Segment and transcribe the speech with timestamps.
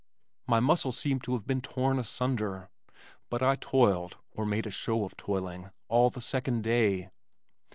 [0.47, 2.71] My muscles seemed to have been torn asunder,
[3.29, 7.11] but I toiled (or made a show of toiling) all the second day.